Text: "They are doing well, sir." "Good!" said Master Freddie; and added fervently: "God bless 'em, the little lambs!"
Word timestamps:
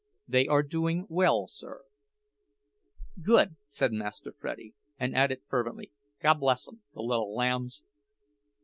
"They 0.27 0.47
are 0.47 0.63
doing 0.63 1.05
well, 1.09 1.45
sir." 1.47 1.83
"Good!" 3.21 3.57
said 3.67 3.93
Master 3.93 4.31
Freddie; 4.31 4.73
and 4.97 5.15
added 5.15 5.41
fervently: 5.47 5.91
"God 6.23 6.39
bless 6.39 6.67
'em, 6.67 6.81
the 6.95 7.01
little 7.03 7.35
lambs!" 7.35 7.83